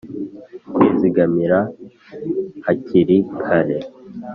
[0.73, 1.59] kwizigamira
[2.65, 3.77] hakiri kare.